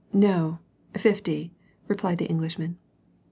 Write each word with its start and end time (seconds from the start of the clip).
"No, 0.29 0.57
fifty," 0.97 1.53
replied 1.87 2.17
the 2.17 2.25
Englishman. 2.25 2.79